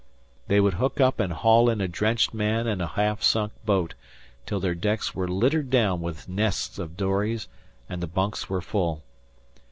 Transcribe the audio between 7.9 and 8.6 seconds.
the bunks